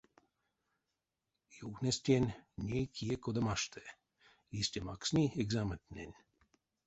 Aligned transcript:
Евтнесть 1.65 2.03
тень: 2.07 2.29
ней 2.69 2.85
кие 2.95 3.15
кода 3.23 3.41
машты— 3.47 3.83
истя 4.59 4.79
максни 4.89 5.25
экзаментнэнь. 5.43 6.15